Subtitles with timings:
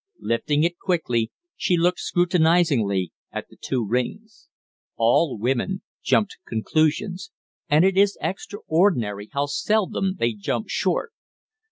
[0.19, 4.49] Lifting it quickly, she looked scrutinizingly at the two rings.
[4.95, 7.29] All women jump to conclusions,
[7.69, 11.11] and it is extraordinary how seldom they jump short.